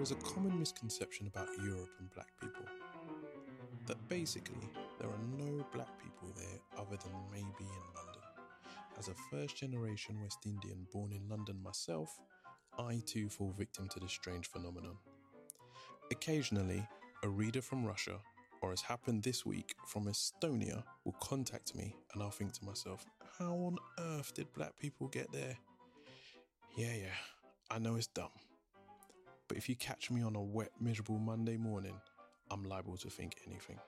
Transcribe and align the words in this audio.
There 0.00 0.04
is 0.04 0.12
a 0.12 0.34
common 0.34 0.58
misconception 0.58 1.26
about 1.26 1.50
Europe 1.62 1.90
and 1.98 2.08
black 2.14 2.30
people 2.40 2.64
that 3.84 4.08
basically 4.08 4.66
there 4.98 5.10
are 5.10 5.36
no 5.36 5.62
black 5.74 5.90
people 6.02 6.32
there 6.34 6.58
other 6.78 6.96
than 6.96 7.12
maybe 7.30 7.44
in 7.60 7.94
London. 7.94 8.22
As 8.98 9.08
a 9.08 9.14
first 9.30 9.58
generation 9.58 10.18
West 10.22 10.38
Indian 10.46 10.86
born 10.90 11.12
in 11.12 11.28
London 11.28 11.62
myself, 11.62 12.18
I 12.78 13.02
too 13.04 13.28
fall 13.28 13.52
victim 13.58 13.90
to 13.90 14.00
this 14.00 14.12
strange 14.12 14.46
phenomenon. 14.46 14.96
Occasionally, 16.10 16.88
a 17.22 17.28
reader 17.28 17.60
from 17.60 17.84
Russia, 17.84 18.20
or 18.62 18.72
as 18.72 18.80
happened 18.80 19.22
this 19.22 19.44
week 19.44 19.74
from 19.86 20.06
Estonia, 20.06 20.82
will 21.04 21.16
contact 21.20 21.74
me 21.74 21.94
and 22.14 22.22
I'll 22.22 22.30
think 22.30 22.54
to 22.54 22.64
myself, 22.64 23.04
how 23.38 23.52
on 23.52 23.76
earth 23.98 24.32
did 24.32 24.50
black 24.54 24.78
people 24.78 25.08
get 25.08 25.30
there? 25.30 25.58
Yeah, 26.74 26.94
yeah, 26.94 27.18
I 27.70 27.78
know 27.78 27.96
it's 27.96 28.06
dumb. 28.06 28.30
But 29.50 29.56
if 29.56 29.68
you 29.68 29.74
catch 29.74 30.12
me 30.12 30.22
on 30.22 30.36
a 30.36 30.40
wet, 30.40 30.70
miserable 30.80 31.18
Monday 31.18 31.56
morning, 31.56 31.96
I'm 32.52 32.62
liable 32.62 32.96
to 32.98 33.10
think 33.10 33.34
anything. 33.48 33.80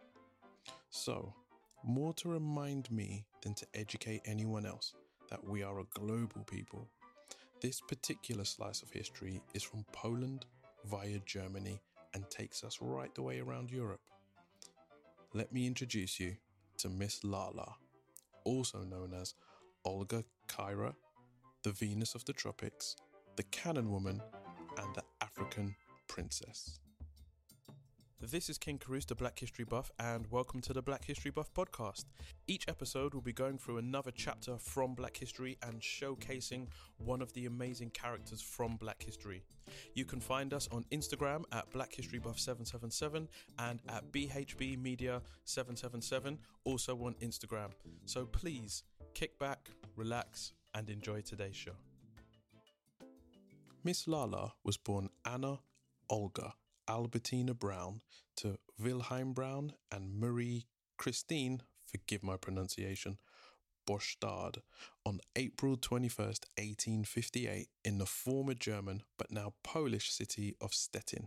So, 0.91 1.32
more 1.84 2.12
to 2.14 2.28
remind 2.28 2.91
me 2.91 3.26
than 3.42 3.54
to 3.54 3.66
educate 3.72 4.22
anyone 4.25 4.66
else 4.66 4.94
that 5.31 5.44
we 5.44 5.62
are 5.62 5.78
a 5.78 5.84
global 5.94 6.42
people. 6.50 6.88
This 7.60 7.81
particular 7.81 8.42
slice 8.42 8.82
of 8.82 8.91
history 8.91 9.41
is 9.54 9.62
from 9.62 9.84
Poland 9.92 10.47
via 10.91 11.20
Germany 11.26 11.81
and 12.12 12.28
takes 12.28 12.65
us 12.65 12.78
right 12.81 13.15
the 13.15 13.22
way 13.22 13.38
around 13.38 13.70
Europe. 13.70 14.00
Let 15.32 15.53
me 15.53 15.69
introduce 15.69 16.19
you 16.19 16.38
to 16.78 16.88
Miss 16.88 17.22
Lala, 17.22 17.76
also 18.42 18.81
known 18.81 19.15
as 19.15 19.34
Olga 19.84 20.25
Kaira, 20.48 20.97
the 21.62 21.70
Venus 21.70 22.16
of 22.16 22.25
the 22.25 22.32
Tropics, 22.32 22.97
the 23.36 23.44
Cannon 23.44 23.92
Woman, 23.92 24.20
and 24.78 24.94
the 24.94 25.04
African 25.37 25.75
Princess. 26.09 26.78
This 28.20 28.50
is 28.50 28.59
King 28.59 28.78
Carouse, 28.78 29.06
the 29.06 29.15
Black 29.15 29.38
History 29.38 29.65
Buff, 29.65 29.91
and 29.98 30.31
welcome 30.31 30.60
to 30.60 30.72
the 30.75 30.82
Black 30.82 31.04
History 31.04 31.31
Buff 31.31 31.53
podcast. 31.54 32.04
Each 32.47 32.69
episode 32.69 33.15
will 33.15 33.22
be 33.22 33.32
going 33.32 33.56
through 33.56 33.78
another 33.78 34.10
chapter 34.15 34.59
from 34.59 34.94
Black 34.94 35.16
History 35.16 35.56
and 35.62 35.81
showcasing 35.81 36.66
one 36.98 37.22
of 37.22 37.32
the 37.32 37.47
amazing 37.47 37.91
characters 37.91 38.42
from 38.42 38.76
Black 38.76 39.03
History. 39.03 39.42
You 39.94 40.04
can 40.04 40.21
find 40.21 40.53
us 40.53 40.69
on 40.71 40.84
Instagram 40.92 41.44
at 41.50 41.71
Black 41.72 41.94
History 41.94 42.19
Buff 42.19 42.38
777 42.38 43.26
and 43.59 43.81
at 43.88 44.12
BHB 44.12 44.81
Media 44.81 45.22
777, 45.47 46.38
also 46.65 46.94
on 46.97 47.15
Instagram. 47.22 47.71
So 48.04 48.26
please 48.26 48.84
kick 49.15 49.38
back, 49.38 49.71
relax, 49.97 50.53
and 50.75 50.91
enjoy 50.91 51.22
today's 51.22 51.56
show. 51.56 51.72
Miss 53.84 54.06
Lala 54.06 54.53
was 54.62 54.76
born 54.76 55.09
Anna 55.25 55.59
Olga 56.09 56.54
Albertina 56.87 57.53
Brown 57.53 58.00
to 58.37 58.59
Wilhelm 58.78 59.32
Brown 59.32 59.72
and 59.91 60.20
Marie 60.20 60.66
Christine, 60.97 61.62
forgive 61.84 62.22
my 62.22 62.37
pronunciation, 62.37 63.19
Bostad 63.84 64.59
on 65.04 65.19
April 65.34 65.76
21st, 65.76 66.47
1858, 66.56 67.71
in 67.84 67.98
the 67.98 68.06
former 68.06 68.54
German 68.54 69.03
but 69.19 69.32
now 69.32 69.54
Polish 69.65 70.12
city 70.12 70.54
of 70.60 70.72
Stettin. 70.72 71.26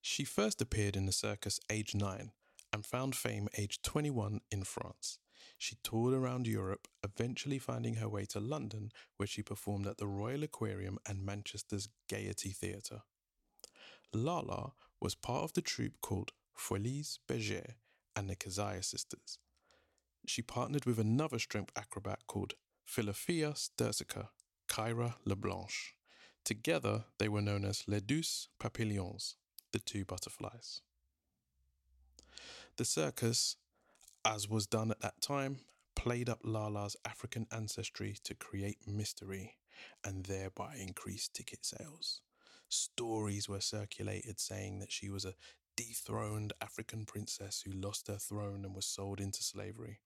She 0.00 0.24
first 0.24 0.60
appeared 0.60 0.96
in 0.96 1.06
the 1.06 1.12
circus 1.12 1.60
age 1.70 1.94
9 1.94 2.32
and 2.72 2.84
found 2.84 3.14
fame 3.14 3.46
age 3.56 3.80
21 3.82 4.40
in 4.50 4.64
France. 4.64 5.20
She 5.58 5.76
toured 5.82 6.14
around 6.14 6.46
Europe, 6.46 6.88
eventually 7.02 7.58
finding 7.58 7.94
her 7.96 8.08
way 8.08 8.24
to 8.26 8.40
London, 8.40 8.92
where 9.16 9.26
she 9.26 9.42
performed 9.42 9.86
at 9.86 9.98
the 9.98 10.06
Royal 10.06 10.42
Aquarium 10.42 10.98
and 11.06 11.24
Manchester's 11.24 11.88
Gaiety 12.08 12.50
Theatre. 12.50 13.02
Lala 14.12 14.72
was 15.00 15.14
part 15.14 15.44
of 15.44 15.52
the 15.52 15.62
troupe 15.62 16.00
called 16.00 16.32
Folies 16.56 17.18
Bergère 17.28 17.74
and 18.16 18.28
the 18.30 18.36
Keziah 18.36 18.82
Sisters. 18.82 19.38
She 20.26 20.42
partnered 20.42 20.86
with 20.86 20.98
another 20.98 21.38
strength 21.38 21.72
acrobat 21.76 22.26
called 22.26 22.54
Philophia 22.84 23.52
Sterzica, 23.54 24.28
Kaira 24.68 25.14
Leblanche. 25.24 25.94
Together, 26.44 27.04
they 27.18 27.28
were 27.28 27.42
known 27.42 27.64
as 27.64 27.84
Les 27.86 28.00
Douze 28.00 28.48
Papillons, 28.58 29.36
the 29.72 29.78
two 29.78 30.04
butterflies. 30.04 30.82
The 32.76 32.84
circus, 32.84 33.56
as 34.24 34.48
was 34.48 34.66
done 34.66 34.90
at 34.90 35.00
that 35.00 35.20
time, 35.20 35.58
played 35.94 36.28
up 36.28 36.40
Lala's 36.42 36.96
African 37.04 37.46
ancestry 37.52 38.16
to 38.24 38.34
create 38.34 38.78
mystery 38.86 39.56
and 40.04 40.24
thereby 40.24 40.76
increase 40.80 41.28
ticket 41.28 41.64
sales. 41.64 42.20
Stories 42.68 43.48
were 43.48 43.60
circulated 43.60 44.40
saying 44.40 44.78
that 44.80 44.92
she 44.92 45.10
was 45.10 45.24
a 45.24 45.34
dethroned 45.76 46.52
African 46.60 47.04
princess 47.04 47.62
who 47.64 47.72
lost 47.72 48.08
her 48.08 48.16
throne 48.16 48.64
and 48.64 48.74
was 48.74 48.86
sold 48.86 49.20
into 49.20 49.42
slavery. 49.42 50.00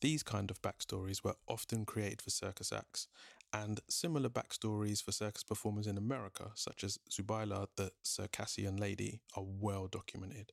These 0.00 0.22
kind 0.22 0.50
of 0.50 0.60
backstories 0.62 1.22
were 1.22 1.36
often 1.46 1.84
created 1.84 2.20
for 2.22 2.30
circus 2.30 2.72
acts, 2.72 3.06
and 3.52 3.80
similar 3.88 4.28
backstories 4.28 5.02
for 5.02 5.12
circus 5.12 5.44
performers 5.44 5.86
in 5.86 5.96
America, 5.96 6.50
such 6.54 6.82
as 6.82 6.98
Zubaila 7.10 7.68
the 7.76 7.92
Circassian 8.02 8.78
Lady, 8.78 9.20
are 9.36 9.44
well 9.46 9.86
documented. 9.86 10.52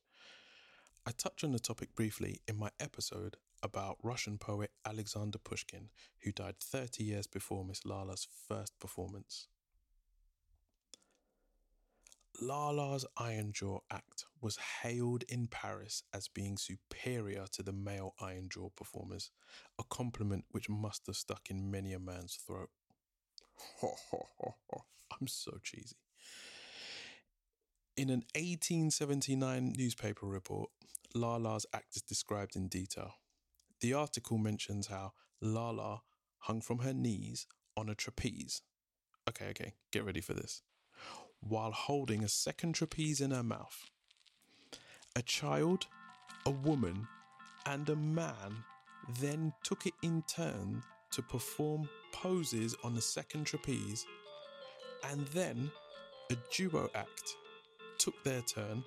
I 1.06 1.12
touch 1.12 1.44
on 1.44 1.52
the 1.52 1.58
topic 1.58 1.94
briefly 1.94 2.40
in 2.46 2.58
my 2.58 2.70
episode 2.78 3.38
about 3.62 3.96
Russian 4.02 4.36
poet 4.36 4.70
Alexander 4.84 5.38
Pushkin, 5.38 5.88
who 6.20 6.30
died 6.30 6.56
30 6.60 7.02
years 7.04 7.26
before 7.26 7.64
Miss 7.64 7.86
Lala's 7.86 8.28
first 8.48 8.78
performance. 8.78 9.48
Lala's 12.42 13.06
Iron 13.16 13.52
Jaw 13.52 13.80
act 13.90 14.26
was 14.42 14.58
hailed 14.82 15.24
in 15.28 15.46
Paris 15.46 16.02
as 16.12 16.28
being 16.28 16.58
superior 16.58 17.46
to 17.52 17.62
the 17.62 17.72
male 17.72 18.14
Iron 18.20 18.48
Jaw 18.50 18.68
performers, 18.76 19.30
a 19.78 19.84
compliment 19.84 20.44
which 20.50 20.68
must 20.68 21.06
have 21.06 21.16
stuck 21.16 21.50
in 21.50 21.70
many 21.70 21.94
a 21.94 21.98
man's 21.98 22.34
throat. 22.34 22.70
I'm 23.82 25.26
so 25.26 25.58
cheesy. 25.62 25.96
In 28.00 28.08
an 28.08 28.24
1879 28.34 29.74
newspaper 29.76 30.24
report, 30.24 30.70
Lala's 31.14 31.66
act 31.74 31.96
is 31.96 32.00
described 32.00 32.56
in 32.56 32.66
detail. 32.66 33.16
The 33.82 33.92
article 33.92 34.38
mentions 34.38 34.86
how 34.86 35.12
Lala 35.42 36.00
hung 36.38 36.62
from 36.62 36.78
her 36.78 36.94
knees 36.94 37.46
on 37.76 37.90
a 37.90 37.94
trapeze. 37.94 38.62
Okay, 39.28 39.48
okay, 39.50 39.74
get 39.92 40.06
ready 40.06 40.22
for 40.22 40.32
this. 40.32 40.62
While 41.40 41.72
holding 41.72 42.24
a 42.24 42.28
second 42.30 42.74
trapeze 42.74 43.20
in 43.20 43.32
her 43.32 43.42
mouth. 43.42 43.90
A 45.14 45.20
child, 45.20 45.86
a 46.46 46.50
woman, 46.50 47.06
and 47.66 47.86
a 47.90 47.96
man 47.96 48.64
then 49.20 49.52
took 49.62 49.84
it 49.84 49.94
in 50.02 50.22
turn 50.22 50.82
to 51.10 51.20
perform 51.20 51.86
poses 52.12 52.74
on 52.82 52.94
the 52.94 53.02
second 53.02 53.44
trapeze, 53.44 54.06
and 55.10 55.26
then 55.34 55.70
a 56.30 56.36
duo 56.50 56.88
act 56.94 57.36
took 58.00 58.24
their 58.24 58.40
turn, 58.40 58.82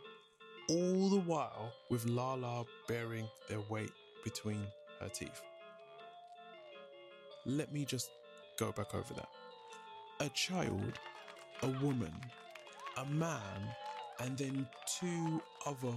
all 0.70 1.10
the 1.10 1.20
while 1.20 1.72
with 1.90 2.06
Lala 2.08 2.66
bearing 2.88 3.30
their 3.48 3.62
weight 3.70 3.92
between 4.24 4.66
her 5.00 5.08
teeth. 5.08 5.42
Let 7.46 7.72
me 7.72 7.86
just 7.86 8.10
go 8.58 8.72
back 8.72 8.96
over 8.96 9.14
that. 9.14 9.30
A 10.20 10.30
child, 10.30 11.00
a 11.62 11.68
woman, 11.84 12.14
a 12.98 13.06
man, 13.06 13.76
and 14.20 14.36
then 14.36 14.68
two 14.98 15.42
other 15.68 15.94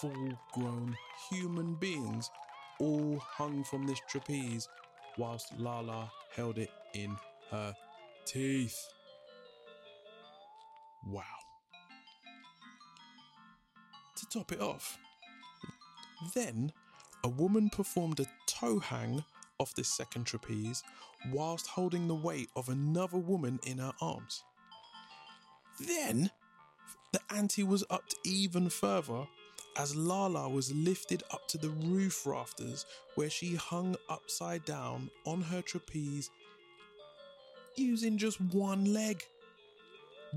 full 0.00 0.38
grown 0.52 0.96
human 1.28 1.74
beings 1.74 2.30
all 2.78 3.18
hung 3.18 3.64
from 3.64 3.84
this 3.86 4.00
trapeze 4.08 4.68
whilst 5.18 5.58
Lala 5.58 6.10
held 6.36 6.58
it 6.58 6.70
in 6.94 7.16
her 7.50 7.74
teeth. 8.26 8.88
Wow. 11.06 11.39
To 14.20 14.26
top 14.28 14.52
it 14.52 14.60
off, 14.60 14.98
then 16.34 16.72
a 17.24 17.28
woman 17.28 17.70
performed 17.70 18.20
a 18.20 18.26
toe 18.46 18.78
hang 18.78 19.24
off 19.58 19.74
this 19.74 19.88
second 19.88 20.24
trapeze 20.26 20.82
whilst 21.32 21.66
holding 21.66 22.06
the 22.06 22.14
weight 22.14 22.50
of 22.54 22.68
another 22.68 23.16
woman 23.16 23.58
in 23.64 23.78
her 23.78 23.92
arms. 24.02 24.42
Then 25.80 26.30
the 27.12 27.20
ante 27.30 27.62
was 27.62 27.82
upped 27.88 28.14
even 28.24 28.68
further 28.68 29.26
as 29.78 29.96
Lala 29.96 30.50
was 30.50 30.70
lifted 30.74 31.22
up 31.30 31.48
to 31.48 31.58
the 31.58 31.70
roof 31.70 32.26
rafters 32.26 32.84
where 33.14 33.30
she 33.30 33.54
hung 33.54 33.96
upside 34.10 34.64
down 34.66 35.10
on 35.24 35.40
her 35.40 35.62
trapeze 35.62 36.30
using 37.76 38.18
just 38.18 38.38
one 38.40 38.92
leg, 38.92 39.24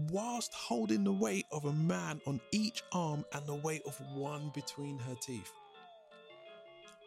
whilst 0.10 0.54
holding 0.54 1.04
the 1.04 1.12
weight 1.12 1.46
of 1.52 1.66
a 1.66 1.74
man 1.74 2.22
on 2.26 2.42
each 2.52 2.84
arm 2.92 3.26
and 3.34 3.46
the 3.46 3.56
weight 3.56 3.84
of 3.86 4.00
one 4.16 4.52
between 4.54 4.98
her 5.00 5.16
teeth. 5.16 5.52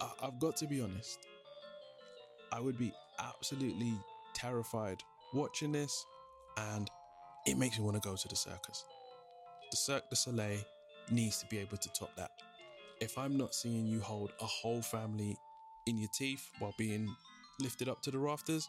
I- 0.00 0.12
I've 0.22 0.38
got 0.38 0.56
to 0.58 0.66
be 0.66 0.80
honest, 0.80 1.18
I 2.52 2.60
would 2.60 2.78
be 2.78 2.92
absolutely 3.18 3.94
terrified 4.34 5.02
watching 5.32 5.72
this, 5.72 6.04
and 6.56 6.90
it 7.46 7.56
makes 7.56 7.78
me 7.78 7.84
want 7.84 8.00
to 8.00 8.08
go 8.08 8.16
to 8.16 8.28
the 8.28 8.36
circus. 8.36 8.84
The 9.70 9.76
Cirque 9.76 10.08
du 10.10 10.16
Soleil 10.16 10.60
needs 11.10 11.38
to 11.38 11.46
be 11.46 11.58
able 11.58 11.76
to 11.76 11.88
top 11.92 12.14
that. 12.16 12.30
If 13.00 13.18
I'm 13.18 13.36
not 13.36 13.54
seeing 13.54 13.86
you 13.86 14.00
hold 14.00 14.32
a 14.40 14.46
whole 14.46 14.82
family 14.82 15.36
in 15.86 15.98
your 15.98 16.08
teeth 16.14 16.50
while 16.58 16.74
being 16.78 17.14
lifted 17.60 17.88
up 17.88 18.00
to 18.02 18.10
the 18.10 18.18
rafters, 18.18 18.68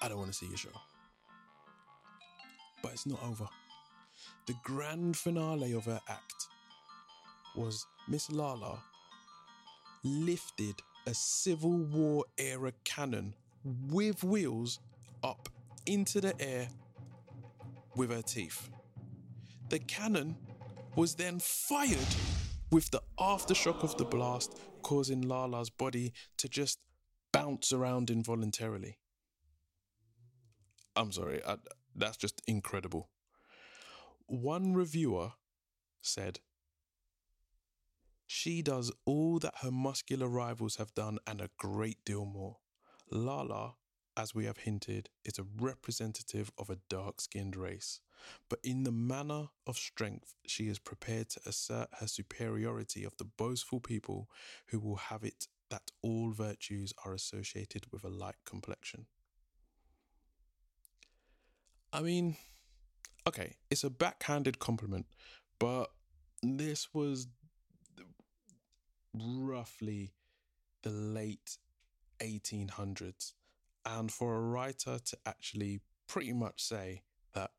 I 0.00 0.08
don't 0.08 0.18
want 0.18 0.32
to 0.32 0.36
see 0.36 0.46
your 0.46 0.56
show. 0.56 0.89
But 2.82 2.92
it's 2.92 3.06
not 3.06 3.22
over. 3.22 3.48
The 4.46 4.54
grand 4.64 5.16
finale 5.16 5.72
of 5.72 5.84
her 5.84 6.00
act 6.08 6.48
was 7.56 7.86
Miss 8.08 8.30
Lala 8.30 8.82
lifted 10.02 10.76
a 11.06 11.14
Civil 11.14 11.78
War 11.78 12.24
era 12.38 12.72
cannon 12.84 13.34
with 13.88 14.24
wheels 14.24 14.80
up 15.22 15.48
into 15.86 16.20
the 16.20 16.34
air 16.40 16.68
with 17.96 18.10
her 18.10 18.22
teeth. 18.22 18.70
The 19.68 19.78
cannon 19.78 20.36
was 20.96 21.14
then 21.14 21.38
fired 21.40 21.98
with 22.70 22.90
the 22.90 23.02
aftershock 23.18 23.82
of 23.82 23.96
the 23.96 24.04
blast, 24.04 24.58
causing 24.82 25.22
Lala's 25.22 25.70
body 25.70 26.12
to 26.38 26.48
just 26.48 26.78
bounce 27.32 27.72
around 27.72 28.10
involuntarily. 28.10 28.98
I'm 30.96 31.12
sorry, 31.12 31.40
I, 31.46 31.56
that's 31.94 32.16
just 32.16 32.42
incredible. 32.46 33.08
One 34.26 34.74
reviewer 34.74 35.32
said, 36.00 36.40
She 38.26 38.62
does 38.62 38.92
all 39.04 39.38
that 39.40 39.58
her 39.62 39.70
muscular 39.70 40.28
rivals 40.28 40.76
have 40.76 40.94
done 40.94 41.18
and 41.26 41.40
a 41.40 41.50
great 41.58 42.04
deal 42.04 42.24
more. 42.24 42.58
Lala, 43.10 43.74
as 44.16 44.34
we 44.34 44.44
have 44.44 44.58
hinted, 44.58 45.10
is 45.24 45.38
a 45.38 45.46
representative 45.58 46.52
of 46.56 46.70
a 46.70 46.78
dark 46.88 47.20
skinned 47.20 47.56
race, 47.56 48.00
but 48.48 48.60
in 48.62 48.84
the 48.84 48.92
manner 48.92 49.48
of 49.66 49.76
strength, 49.76 50.34
she 50.46 50.68
is 50.68 50.78
prepared 50.78 51.30
to 51.30 51.40
assert 51.46 51.88
her 51.98 52.06
superiority 52.06 53.04
of 53.04 53.16
the 53.16 53.24
boastful 53.24 53.80
people 53.80 54.28
who 54.66 54.78
will 54.78 54.96
have 54.96 55.24
it 55.24 55.48
that 55.70 55.90
all 56.02 56.30
virtues 56.30 56.92
are 57.04 57.14
associated 57.14 57.86
with 57.90 58.04
a 58.04 58.08
light 58.08 58.36
complexion. 58.44 59.06
I 61.92 62.02
mean, 62.02 62.36
okay, 63.26 63.56
it's 63.70 63.84
a 63.84 63.90
backhanded 63.90 64.58
compliment, 64.60 65.06
but 65.58 65.90
this 66.42 66.94
was 66.94 67.26
roughly 69.12 70.12
the 70.82 70.90
late 70.90 71.58
1800s. 72.20 73.32
And 73.84 74.12
for 74.12 74.36
a 74.36 74.40
writer 74.40 74.98
to 74.98 75.18
actually 75.26 75.80
pretty 76.06 76.32
much 76.32 76.62
say 76.62 77.02
that 77.34 77.50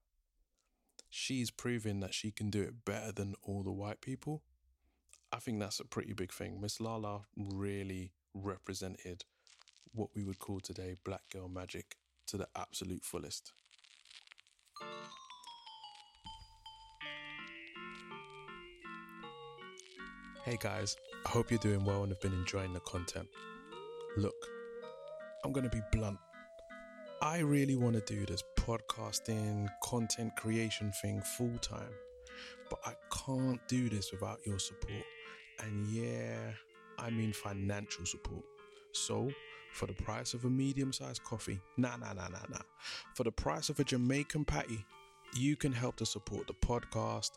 she's 1.10 1.52
proving 1.52 2.00
that 2.00 2.14
she 2.14 2.32
can 2.32 2.50
do 2.50 2.62
it 2.62 2.86
better 2.86 3.12
than 3.12 3.36
all 3.44 3.64
the 3.64 3.72
white 3.72 4.02
people, 4.02 4.44
I 5.34 5.38
think 5.38 5.60
that's 5.60 5.80
a 5.80 5.86
pretty 5.86 6.14
big 6.14 6.32
thing. 6.32 6.62
Miss 6.62 6.80
Lala 6.80 7.22
really 7.36 8.14
represented 8.34 9.26
what 9.94 10.10
we 10.16 10.24
would 10.24 10.40
call 10.40 10.62
today 10.62 10.96
black 11.04 11.24
girl 11.34 11.50
magic 11.50 11.98
to 12.28 12.38
the 12.38 12.48
absolute 12.56 13.04
fullest. 13.04 13.52
Hey 20.44 20.58
guys, 20.60 20.98
I 21.24 21.30
hope 21.30 21.52
you're 21.52 21.60
doing 21.60 21.86
well 21.86 22.02
and 22.02 22.12
have 22.12 22.20
been 22.20 22.34
enjoying 22.34 22.74
the 22.74 22.80
content. 22.80 23.28
Look, 24.18 24.34
I'm 25.46 25.52
going 25.52 25.70
to 25.70 25.70
be 25.70 25.84
blunt. 25.92 26.18
I 27.22 27.42
really 27.42 27.76
want 27.76 27.94
to 27.94 28.02
do 28.02 28.26
this 28.26 28.44
podcasting, 28.56 29.68
content 29.84 30.36
creation 30.36 30.92
thing 31.00 31.22
full 31.38 31.56
time, 31.60 31.94
but 32.72 32.80
I 32.84 32.94
can't 33.16 33.60
do 33.68 33.88
this 33.88 34.12
without 34.12 34.40
your 34.44 34.58
support. 34.58 35.04
And 35.60 35.86
yeah, 35.90 36.54
I 36.98 37.12
mean 37.12 37.34
financial 37.34 38.08
support. 38.08 38.44
So, 38.94 39.30
for 39.74 39.86
the 39.86 39.94
price 39.94 40.34
of 40.34 40.44
a 40.46 40.50
medium 40.50 40.92
sized 40.92 41.24
coffee, 41.24 41.60
nah, 41.78 41.98
nah, 41.98 42.14
nah, 42.14 42.30
nah, 42.30 42.48
nah. 42.50 42.64
For 43.14 43.24
the 43.26 43.32
price 43.32 43.70
of 43.70 43.80
a 43.80 43.84
Jamaican 43.84 44.46
patty, 44.46 44.84
you 45.36 45.56
can 45.56 45.72
help 45.72 45.98
to 45.98 46.06
support 46.08 46.48
the 46.48 46.56
podcast, 46.56 47.30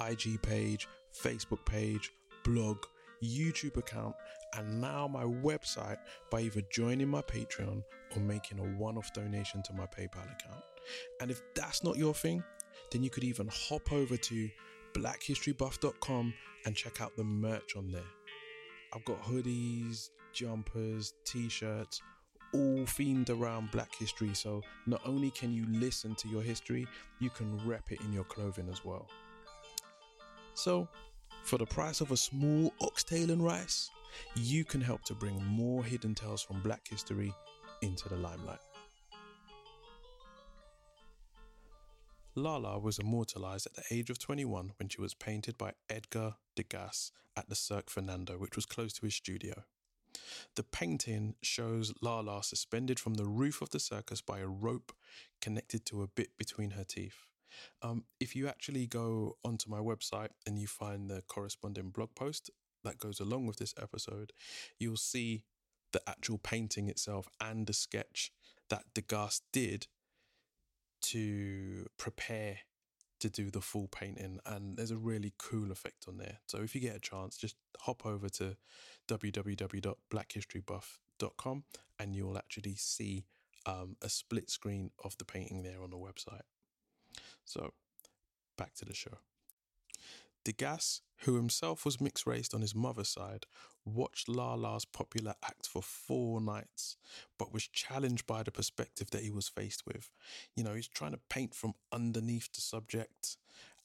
IG 0.00 0.40
page, 0.42 0.86
Facebook 1.12 1.64
page, 1.66 2.12
blog, 2.44 2.78
YouTube 3.22 3.76
account, 3.76 4.14
and 4.56 4.80
now 4.80 5.08
my 5.08 5.24
website 5.24 5.98
by 6.30 6.42
either 6.42 6.62
joining 6.70 7.08
my 7.08 7.22
Patreon 7.22 7.82
or 8.14 8.20
making 8.20 8.58
a 8.58 8.78
one 8.78 8.98
off 8.98 9.12
donation 9.12 9.62
to 9.62 9.72
my 9.72 9.86
PayPal 9.86 10.24
account. 10.24 10.62
And 11.20 11.30
if 11.30 11.40
that's 11.54 11.84
not 11.84 11.96
your 11.96 12.14
thing, 12.14 12.42
then 12.90 13.02
you 13.02 13.10
could 13.10 13.24
even 13.24 13.48
hop 13.48 13.92
over 13.92 14.16
to 14.16 14.50
blackhistorybuff.com 14.94 16.34
and 16.66 16.76
check 16.76 17.00
out 17.00 17.16
the 17.16 17.24
merch 17.24 17.76
on 17.76 17.90
there. 17.90 18.02
I've 18.94 19.04
got 19.04 19.22
hoodies, 19.22 20.10
jumpers, 20.32 21.14
t 21.24 21.48
shirts, 21.48 22.02
all 22.52 22.80
themed 22.80 23.30
around 23.30 23.70
black 23.70 23.94
history. 23.94 24.34
So 24.34 24.62
not 24.86 25.00
only 25.06 25.30
can 25.30 25.52
you 25.52 25.66
listen 25.68 26.14
to 26.16 26.28
your 26.28 26.42
history, 26.42 26.86
you 27.20 27.30
can 27.30 27.58
rep 27.66 27.90
it 27.90 28.00
in 28.00 28.12
your 28.12 28.24
clothing 28.24 28.68
as 28.70 28.84
well. 28.84 29.08
So, 30.54 30.86
for 31.44 31.58
the 31.58 31.66
price 31.66 32.00
of 32.00 32.10
a 32.10 32.16
small 32.16 32.72
oxtail 32.80 33.30
and 33.30 33.44
rice, 33.44 33.90
you 34.36 34.64
can 34.64 34.80
help 34.80 35.04
to 35.04 35.14
bring 35.14 35.42
more 35.44 35.84
hidden 35.84 36.14
tales 36.14 36.42
from 36.42 36.60
black 36.60 36.86
history 36.88 37.32
into 37.82 38.08
the 38.08 38.16
limelight. 38.16 38.60
Lala 42.34 42.78
was 42.78 42.98
immortalized 42.98 43.66
at 43.66 43.74
the 43.74 43.94
age 43.94 44.08
of 44.08 44.18
21 44.18 44.72
when 44.78 44.88
she 44.88 45.00
was 45.00 45.12
painted 45.12 45.58
by 45.58 45.72
Edgar 45.90 46.36
Degas 46.56 47.12
at 47.36 47.48
the 47.48 47.54
Cirque 47.54 47.90
Fernando, 47.90 48.38
which 48.38 48.56
was 48.56 48.64
close 48.64 48.92
to 48.94 49.04
his 49.04 49.14
studio. 49.14 49.64
The 50.56 50.62
painting 50.62 51.34
shows 51.42 51.92
Lala 52.00 52.42
suspended 52.42 52.98
from 52.98 53.14
the 53.14 53.26
roof 53.26 53.60
of 53.60 53.70
the 53.70 53.80
circus 53.80 54.20
by 54.22 54.40
a 54.40 54.46
rope 54.46 54.92
connected 55.40 55.84
to 55.86 56.02
a 56.02 56.06
bit 56.06 56.36
between 56.38 56.70
her 56.70 56.84
teeth. 56.84 57.26
Um, 57.82 58.04
if 58.20 58.36
you 58.36 58.48
actually 58.48 58.86
go 58.86 59.36
onto 59.44 59.70
my 59.70 59.78
website 59.78 60.30
and 60.46 60.58
you 60.58 60.66
find 60.66 61.08
the 61.08 61.22
corresponding 61.26 61.90
blog 61.90 62.14
post 62.14 62.50
that 62.84 62.98
goes 62.98 63.20
along 63.20 63.46
with 63.46 63.56
this 63.56 63.74
episode, 63.80 64.32
you'll 64.78 64.96
see 64.96 65.44
the 65.92 66.02
actual 66.08 66.38
painting 66.38 66.88
itself 66.88 67.28
and 67.40 67.66
the 67.66 67.72
sketch 67.72 68.32
that 68.70 68.84
Degas 68.94 69.42
did 69.52 69.86
to 71.02 71.86
prepare 71.98 72.58
to 73.20 73.30
do 73.30 73.50
the 73.50 73.60
full 73.60 73.88
painting 73.88 74.40
and 74.46 74.76
there's 74.76 74.90
a 74.90 74.96
really 74.96 75.32
cool 75.38 75.70
effect 75.70 76.06
on 76.08 76.16
there. 76.16 76.38
So 76.46 76.58
if 76.58 76.74
you 76.74 76.80
get 76.80 76.96
a 76.96 77.00
chance 77.00 77.36
just 77.36 77.54
hop 77.80 78.04
over 78.04 78.28
to 78.30 78.56
www.blackhistorybuff.com 79.08 81.64
and 82.00 82.16
you'll 82.16 82.38
actually 82.38 82.74
see 82.74 83.26
um, 83.64 83.94
a 84.02 84.08
split 84.08 84.50
screen 84.50 84.90
of 85.04 85.16
the 85.18 85.24
painting 85.24 85.62
there 85.62 85.80
on 85.82 85.90
the 85.90 85.96
website 85.96 86.42
so 87.44 87.72
back 88.56 88.74
to 88.74 88.84
the 88.84 88.94
show 88.94 89.18
Degas, 90.44 91.02
who 91.18 91.36
himself 91.36 91.84
was 91.84 92.00
mixed 92.00 92.26
raced 92.26 92.54
on 92.54 92.62
his 92.62 92.74
mother's 92.74 93.08
side, 93.08 93.46
watched 93.84 94.28
Lala's 94.28 94.84
popular 94.84 95.34
act 95.44 95.66
for 95.66 95.82
four 95.82 96.40
nights, 96.40 96.96
but 97.38 97.52
was 97.52 97.66
challenged 97.68 98.26
by 98.26 98.42
the 98.42 98.50
perspective 98.50 99.10
that 99.10 99.22
he 99.22 99.30
was 99.30 99.48
faced 99.48 99.86
with. 99.86 100.10
You 100.56 100.64
know, 100.64 100.74
he's 100.74 100.88
trying 100.88 101.12
to 101.12 101.20
paint 101.28 101.54
from 101.54 101.74
underneath 101.92 102.52
the 102.52 102.60
subject 102.60 103.36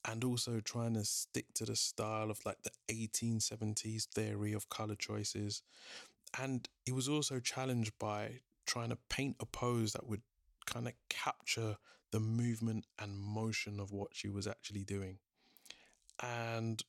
and 0.05 0.23
also 0.23 0.59
trying 0.59 0.93
to 0.93 1.05
stick 1.05 1.53
to 1.55 1.65
the 1.65 1.75
style 1.75 2.31
of 2.31 2.39
like 2.45 2.63
the 2.63 2.71
1870s 2.91 4.05
theory 4.05 4.53
of 4.53 4.69
color 4.69 4.95
choices. 4.95 5.63
And 6.39 6.67
he 6.85 6.91
was 6.91 7.07
also 7.07 7.39
challenged 7.39 7.93
by 7.99 8.39
trying 8.65 8.89
to 8.89 8.97
paint 9.09 9.37
a 9.39 9.45
pose 9.45 9.93
that 9.93 10.07
would 10.07 10.21
kind 10.65 10.87
of 10.87 10.93
capture 11.09 11.77
the 12.11 12.19
movement 12.19 12.85
and 12.99 13.19
motion 13.19 13.79
of 13.79 13.91
what 13.91 14.09
she 14.13 14.29
was 14.29 14.47
actually 14.47 14.83
doing. 14.83 15.17
And 16.21 16.83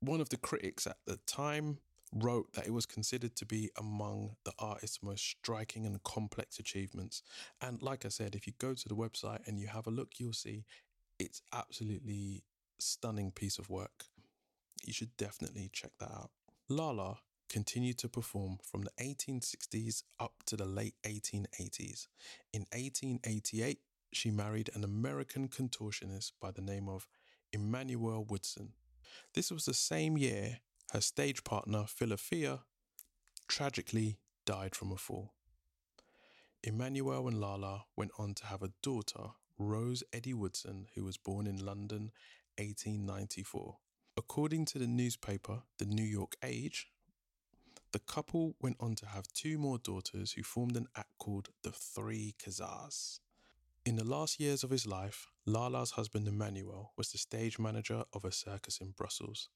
one 0.00 0.20
of 0.20 0.28
the 0.28 0.36
critics 0.36 0.86
at 0.86 0.96
the 1.06 1.18
time 1.26 1.78
wrote 2.14 2.52
that 2.52 2.66
it 2.66 2.72
was 2.72 2.84
considered 2.84 3.34
to 3.36 3.46
be 3.46 3.70
among 3.78 4.36
the 4.44 4.52
artist's 4.58 5.02
most 5.02 5.24
striking 5.24 5.86
and 5.86 6.02
complex 6.02 6.58
achievements. 6.58 7.22
And 7.60 7.80
like 7.82 8.04
I 8.04 8.08
said, 8.08 8.34
if 8.34 8.46
you 8.46 8.52
go 8.58 8.74
to 8.74 8.88
the 8.88 8.94
website 8.94 9.46
and 9.46 9.58
you 9.58 9.68
have 9.68 9.86
a 9.86 9.90
look, 9.90 10.18
you'll 10.18 10.32
see 10.32 10.64
it's 11.18 11.42
absolutely 11.52 12.42
stunning 12.78 13.30
piece 13.30 13.58
of 13.58 13.70
work. 13.70 14.04
You 14.84 14.92
should 14.92 15.16
definitely 15.16 15.70
check 15.72 15.92
that 16.00 16.10
out. 16.10 16.30
Lala 16.68 17.18
continued 17.48 17.98
to 17.98 18.08
perform 18.08 18.58
from 18.62 18.82
the 18.82 18.90
1860s 19.00 20.02
up 20.18 20.32
to 20.46 20.56
the 20.56 20.64
late 20.64 20.94
1880s. 21.04 22.08
In 22.52 22.66
1888, 22.72 23.78
she 24.12 24.30
married 24.30 24.70
an 24.74 24.84
American 24.84 25.48
contortionist 25.48 26.32
by 26.40 26.50
the 26.50 26.62
name 26.62 26.88
of 26.88 27.08
Emmanuel 27.52 28.24
Woodson. 28.24 28.72
This 29.34 29.50
was 29.50 29.64
the 29.64 29.74
same 29.74 30.16
year 30.16 30.58
her 30.92 31.00
stage 31.00 31.42
partner, 31.42 31.84
Philothea, 31.84 32.60
tragically 33.48 34.18
died 34.44 34.74
from 34.74 34.92
a 34.92 34.96
fall. 34.96 35.32
Emmanuel 36.62 37.26
and 37.28 37.40
Lala 37.40 37.86
went 37.96 38.10
on 38.18 38.34
to 38.34 38.46
have 38.46 38.62
a 38.62 38.72
daughter, 38.82 39.30
Rose 39.58 40.04
Eddie 40.12 40.34
Woodson, 40.34 40.86
who 40.94 41.04
was 41.04 41.16
born 41.16 41.46
in 41.46 41.64
London 41.64 42.12
1894. 42.58 43.78
According 44.16 44.66
to 44.66 44.78
the 44.78 44.86
newspaper, 44.86 45.62
the 45.78 45.86
New 45.86 46.04
York 46.04 46.36
Age, 46.44 46.88
the 47.92 47.98
couple 47.98 48.54
went 48.60 48.76
on 48.78 48.94
to 48.96 49.06
have 49.06 49.26
two 49.32 49.58
more 49.58 49.78
daughters 49.78 50.32
who 50.32 50.42
formed 50.42 50.76
an 50.76 50.88
act 50.94 51.16
called 51.18 51.48
the 51.62 51.72
Three 51.72 52.34
Khazars. 52.38 53.20
In 53.84 53.96
the 53.96 54.04
last 54.04 54.38
years 54.38 54.62
of 54.62 54.70
his 54.70 54.86
life, 54.86 55.26
Lala's 55.44 55.90
husband 55.90 56.28
Emmanuel 56.28 56.92
was 56.96 57.10
the 57.10 57.18
stage 57.18 57.58
manager 57.58 58.04
of 58.12 58.24
a 58.24 58.30
circus 58.30 58.78
in 58.78 58.92
Brussels. 58.92 59.48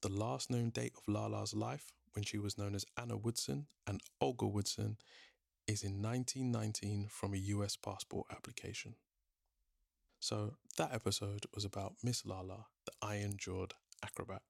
The 0.00 0.08
last 0.08 0.50
known 0.50 0.70
date 0.70 0.94
of 0.96 1.06
Lala's 1.06 1.52
life, 1.52 1.92
when 2.14 2.24
she 2.24 2.38
was 2.38 2.56
known 2.56 2.74
as 2.74 2.86
Anna 2.96 3.18
Woodson 3.18 3.66
and 3.86 4.00
Olga 4.22 4.46
Woodson, 4.46 4.96
is 5.66 5.82
in 5.82 6.00
1919 6.00 7.08
from 7.10 7.34
a 7.34 7.36
US 7.36 7.76
passport 7.76 8.26
application. 8.30 8.94
So 10.18 10.54
that 10.78 10.94
episode 10.94 11.44
was 11.54 11.66
about 11.66 11.96
Miss 12.02 12.24
Lala, 12.24 12.64
the 12.86 12.92
iron 13.06 13.34
jawed 13.36 13.74
acrobat. 14.02 14.40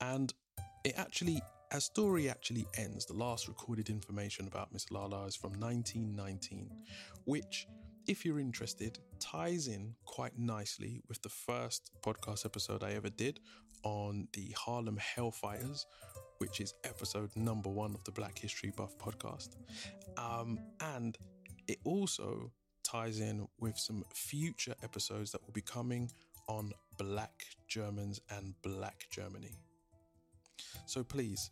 And 0.00 0.34
it 0.82 0.94
actually, 0.96 1.40
as 1.70 1.84
story 1.84 2.28
actually 2.28 2.66
ends, 2.76 3.06
the 3.06 3.14
last 3.14 3.46
recorded 3.46 3.90
information 3.90 4.48
about 4.48 4.72
Miss 4.72 4.90
Lala 4.90 5.26
is 5.26 5.36
from 5.36 5.52
1919, 5.52 6.68
which 7.26 7.68
if 8.06 8.24
you're 8.24 8.40
interested, 8.40 8.98
ties 9.18 9.68
in 9.68 9.94
quite 10.04 10.38
nicely 10.38 11.02
with 11.08 11.22
the 11.22 11.28
first 11.28 11.90
podcast 12.02 12.44
episode 12.44 12.82
I 12.82 12.92
ever 12.92 13.10
did 13.10 13.40
on 13.82 14.28
the 14.32 14.54
Harlem 14.56 14.98
Hellfighters, 14.98 15.84
which 16.38 16.60
is 16.60 16.74
episode 16.84 17.30
number 17.36 17.68
one 17.68 17.94
of 17.94 18.04
the 18.04 18.12
Black 18.12 18.38
History 18.38 18.72
Buff 18.76 18.96
podcast. 18.98 19.56
Um, 20.16 20.58
and 20.80 21.16
it 21.68 21.78
also 21.84 22.52
ties 22.82 23.20
in 23.20 23.46
with 23.60 23.78
some 23.78 24.04
future 24.12 24.74
episodes 24.82 25.32
that 25.32 25.44
will 25.44 25.52
be 25.52 25.60
coming 25.60 26.10
on 26.48 26.72
Black 26.98 27.44
Germans 27.68 28.20
and 28.30 28.54
Black 28.62 29.06
Germany. 29.10 29.58
So 30.86 31.04
please 31.04 31.50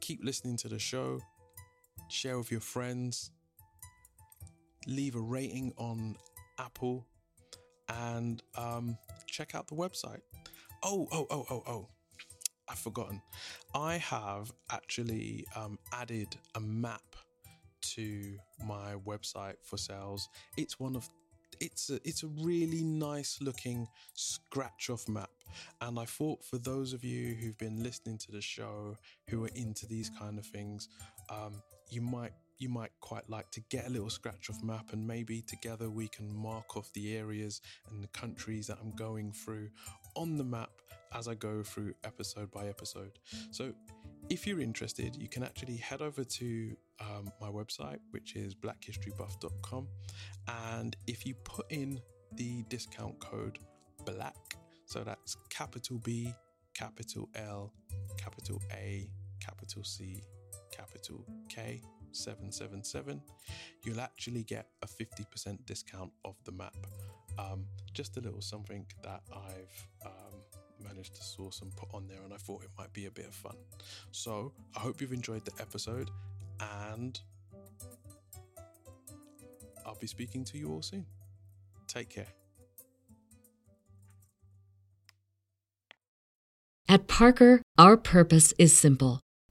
keep 0.00 0.22
listening 0.22 0.56
to 0.58 0.68
the 0.68 0.78
show, 0.78 1.20
share 2.08 2.38
with 2.38 2.50
your 2.50 2.60
friends, 2.60 3.30
leave 4.86 5.16
a 5.16 5.20
rating 5.20 5.72
on 5.76 6.16
Apple, 6.58 7.06
and 7.88 8.42
um, 8.56 8.96
check 9.26 9.54
out 9.54 9.66
the 9.68 9.74
website. 9.74 10.20
Oh, 10.82 11.08
oh, 11.12 11.26
oh, 11.30 11.46
oh, 11.50 11.62
oh. 11.66 11.88
I've 12.68 12.78
forgotten. 12.78 13.20
I 13.74 13.98
have 13.98 14.50
actually 14.70 15.46
um, 15.54 15.78
added 15.92 16.28
a 16.54 16.60
map 16.60 17.02
to 17.94 18.38
my 18.66 18.94
website 19.06 19.56
for 19.62 19.76
sales. 19.76 20.28
It's 20.56 20.80
one 20.80 20.96
of 20.96 21.08
it's 21.60 21.90
a, 21.90 21.94
it's 22.04 22.22
a 22.22 22.28
really 22.42 22.82
nice 22.82 23.38
looking 23.40 23.86
scratch 24.14 24.90
off 24.90 25.08
map 25.08 25.30
and 25.82 25.98
i 25.98 26.04
thought 26.04 26.44
for 26.44 26.58
those 26.58 26.92
of 26.92 27.04
you 27.04 27.34
who've 27.34 27.58
been 27.58 27.82
listening 27.82 28.18
to 28.18 28.32
the 28.32 28.40
show 28.40 28.96
who 29.28 29.44
are 29.44 29.50
into 29.54 29.86
these 29.86 30.10
kind 30.18 30.38
of 30.38 30.46
things 30.46 30.88
um, 31.30 31.62
you 31.90 32.00
might 32.00 32.32
you 32.58 32.68
might 32.68 32.92
quite 33.00 33.28
like 33.28 33.50
to 33.50 33.60
get 33.70 33.86
a 33.86 33.90
little 33.90 34.10
scratch 34.10 34.48
off 34.50 34.62
map 34.62 34.92
and 34.92 35.06
maybe 35.06 35.42
together 35.42 35.90
we 35.90 36.08
can 36.08 36.34
mark 36.34 36.76
off 36.76 36.92
the 36.92 37.16
areas 37.16 37.60
and 37.90 38.02
the 38.02 38.08
countries 38.08 38.66
that 38.66 38.78
I'm 38.80 38.92
going 38.92 39.32
through 39.32 39.70
on 40.16 40.36
the 40.36 40.44
map 40.44 40.70
as 41.14 41.28
I 41.28 41.34
go 41.34 41.62
through 41.62 41.94
episode 42.04 42.50
by 42.50 42.66
episode. 42.66 43.18
So 43.50 43.72
if 44.30 44.46
you're 44.46 44.60
interested, 44.60 45.16
you 45.16 45.28
can 45.28 45.42
actually 45.42 45.76
head 45.76 46.02
over 46.02 46.24
to 46.24 46.76
um, 47.00 47.30
my 47.40 47.48
website, 47.48 47.98
which 48.10 48.36
is 48.36 48.54
blackhistorybuff.com. 48.54 49.88
And 50.48 50.96
if 51.06 51.26
you 51.26 51.34
put 51.44 51.70
in 51.70 52.00
the 52.32 52.62
discount 52.68 53.18
code 53.20 53.58
BLACK, 54.04 54.56
so 54.86 55.02
that's 55.04 55.36
capital 55.50 56.00
B, 56.04 56.32
capital 56.74 57.28
L, 57.34 57.72
capital 58.16 58.60
A, 58.72 59.08
capital 59.40 59.84
C, 59.84 60.22
capital 60.74 61.24
K, 61.48 61.82
777, 62.12 63.20
you'll 63.84 64.00
actually 64.00 64.44
get 64.44 64.68
a 64.82 64.86
50% 64.86 65.64
discount 65.66 66.10
of 66.24 66.36
the 66.44 66.52
map. 66.52 66.76
Um, 67.38 67.66
just 67.92 68.16
a 68.16 68.20
little 68.20 68.40
something 68.40 68.86
that 69.02 69.22
I've 69.32 69.86
um, 70.06 70.40
managed 70.82 71.16
to 71.16 71.22
source 71.22 71.60
and 71.62 71.74
put 71.76 71.88
on 71.92 72.06
there, 72.06 72.22
and 72.24 72.32
I 72.32 72.36
thought 72.36 72.62
it 72.62 72.70
might 72.78 72.92
be 72.92 73.06
a 73.06 73.10
bit 73.10 73.26
of 73.26 73.34
fun. 73.34 73.56
So 74.12 74.52
I 74.76 74.80
hope 74.80 75.00
you've 75.00 75.12
enjoyed 75.12 75.44
the 75.44 75.52
episode, 75.60 76.10
and 76.92 77.18
I'll 79.84 79.98
be 79.98 80.06
speaking 80.06 80.44
to 80.44 80.58
you 80.58 80.72
all 80.72 80.82
soon. 80.82 81.06
Take 81.88 82.10
care. 82.10 82.28
At 86.88 87.08
Parker, 87.08 87.62
our 87.78 87.96
purpose 87.96 88.52
is 88.58 88.76
simple. 88.76 89.23